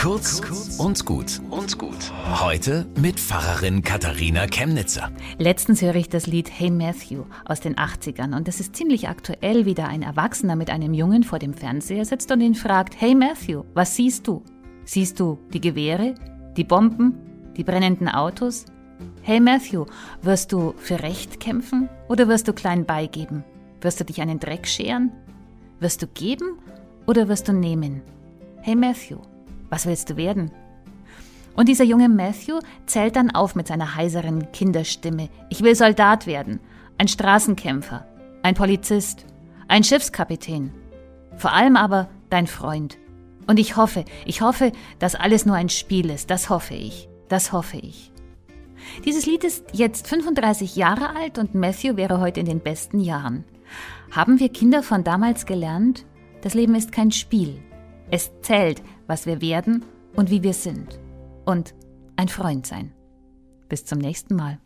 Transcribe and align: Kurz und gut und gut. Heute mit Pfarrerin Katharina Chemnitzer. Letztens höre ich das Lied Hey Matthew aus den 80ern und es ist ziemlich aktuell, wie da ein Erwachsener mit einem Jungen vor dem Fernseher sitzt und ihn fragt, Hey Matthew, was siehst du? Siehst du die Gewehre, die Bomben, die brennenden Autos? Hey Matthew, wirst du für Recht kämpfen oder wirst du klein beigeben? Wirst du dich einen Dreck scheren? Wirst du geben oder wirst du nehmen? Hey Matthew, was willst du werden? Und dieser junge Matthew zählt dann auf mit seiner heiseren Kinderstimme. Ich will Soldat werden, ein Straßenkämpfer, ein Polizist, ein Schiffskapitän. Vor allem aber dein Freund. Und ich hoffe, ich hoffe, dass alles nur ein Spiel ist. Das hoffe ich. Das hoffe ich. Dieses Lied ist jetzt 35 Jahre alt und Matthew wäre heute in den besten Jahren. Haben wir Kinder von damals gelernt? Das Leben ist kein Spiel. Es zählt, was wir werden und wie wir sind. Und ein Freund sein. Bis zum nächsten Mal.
Kurz 0.00 0.40
und 0.78 1.04
gut 1.04 1.42
und 1.50 1.76
gut. 1.76 2.10
Heute 2.40 2.86
mit 2.98 3.20
Pfarrerin 3.20 3.82
Katharina 3.82 4.46
Chemnitzer. 4.46 5.10
Letztens 5.36 5.82
höre 5.82 5.96
ich 5.96 6.08
das 6.08 6.26
Lied 6.26 6.50
Hey 6.50 6.70
Matthew 6.70 7.24
aus 7.44 7.60
den 7.60 7.76
80ern 7.76 8.34
und 8.34 8.48
es 8.48 8.60
ist 8.60 8.74
ziemlich 8.74 9.10
aktuell, 9.10 9.66
wie 9.66 9.74
da 9.74 9.84
ein 9.84 10.00
Erwachsener 10.00 10.56
mit 10.56 10.70
einem 10.70 10.94
Jungen 10.94 11.22
vor 11.22 11.38
dem 11.38 11.52
Fernseher 11.52 12.06
sitzt 12.06 12.32
und 12.32 12.40
ihn 12.40 12.54
fragt, 12.54 12.98
Hey 12.98 13.14
Matthew, 13.14 13.64
was 13.74 13.94
siehst 13.94 14.26
du? 14.26 14.42
Siehst 14.86 15.20
du 15.20 15.38
die 15.52 15.60
Gewehre, 15.60 16.14
die 16.56 16.64
Bomben, 16.64 17.52
die 17.58 17.64
brennenden 17.64 18.08
Autos? 18.08 18.64
Hey 19.20 19.38
Matthew, 19.38 19.84
wirst 20.22 20.50
du 20.50 20.72
für 20.78 21.02
Recht 21.02 21.40
kämpfen 21.40 21.90
oder 22.08 22.26
wirst 22.26 22.48
du 22.48 22.54
klein 22.54 22.86
beigeben? 22.86 23.44
Wirst 23.82 24.00
du 24.00 24.04
dich 24.04 24.22
einen 24.22 24.40
Dreck 24.40 24.66
scheren? 24.66 25.12
Wirst 25.78 26.00
du 26.00 26.06
geben 26.06 26.58
oder 27.06 27.28
wirst 27.28 27.48
du 27.48 27.52
nehmen? 27.52 28.00
Hey 28.62 28.76
Matthew, 28.76 29.18
was 29.70 29.86
willst 29.86 30.10
du 30.10 30.16
werden? 30.16 30.50
Und 31.54 31.68
dieser 31.68 31.84
junge 31.84 32.08
Matthew 32.08 32.60
zählt 32.86 33.16
dann 33.16 33.30
auf 33.30 33.54
mit 33.54 33.66
seiner 33.66 33.94
heiseren 33.96 34.52
Kinderstimme. 34.52 35.28
Ich 35.48 35.62
will 35.62 35.74
Soldat 35.74 36.26
werden, 36.26 36.60
ein 36.98 37.08
Straßenkämpfer, 37.08 38.06
ein 38.42 38.54
Polizist, 38.54 39.26
ein 39.68 39.84
Schiffskapitän. 39.84 40.72
Vor 41.36 41.52
allem 41.52 41.76
aber 41.76 42.08
dein 42.28 42.46
Freund. 42.46 42.98
Und 43.46 43.58
ich 43.58 43.76
hoffe, 43.76 44.04
ich 44.26 44.42
hoffe, 44.42 44.72
dass 44.98 45.14
alles 45.14 45.46
nur 45.46 45.56
ein 45.56 45.68
Spiel 45.68 46.10
ist. 46.10 46.30
Das 46.30 46.50
hoffe 46.50 46.74
ich. 46.74 47.08
Das 47.28 47.52
hoffe 47.52 47.78
ich. 47.78 48.12
Dieses 49.04 49.26
Lied 49.26 49.44
ist 49.44 49.64
jetzt 49.72 50.08
35 50.08 50.76
Jahre 50.76 51.16
alt 51.16 51.38
und 51.38 51.54
Matthew 51.54 51.96
wäre 51.96 52.20
heute 52.20 52.40
in 52.40 52.46
den 52.46 52.60
besten 52.60 53.00
Jahren. 53.00 53.44
Haben 54.10 54.40
wir 54.40 54.48
Kinder 54.48 54.82
von 54.82 55.04
damals 55.04 55.46
gelernt? 55.46 56.04
Das 56.42 56.54
Leben 56.54 56.74
ist 56.74 56.92
kein 56.92 57.12
Spiel. 57.12 57.60
Es 58.10 58.32
zählt, 58.42 58.82
was 59.06 59.26
wir 59.26 59.40
werden 59.40 59.84
und 60.16 60.30
wie 60.30 60.42
wir 60.42 60.54
sind. 60.54 60.98
Und 61.44 61.74
ein 62.16 62.28
Freund 62.28 62.66
sein. 62.66 62.92
Bis 63.68 63.84
zum 63.84 63.98
nächsten 63.98 64.34
Mal. 64.34 64.58